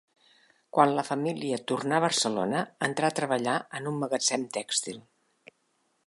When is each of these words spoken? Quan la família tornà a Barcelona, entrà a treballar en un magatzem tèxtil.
Quan 0.75 0.93
la 0.99 1.03
família 1.09 1.59
tornà 1.71 1.99
a 1.99 2.03
Barcelona, 2.05 2.63
entrà 2.87 3.11
a 3.13 3.15
treballar 3.19 3.57
en 3.81 3.89
un 3.91 3.99
magatzem 4.05 4.47
tèxtil. 4.59 4.99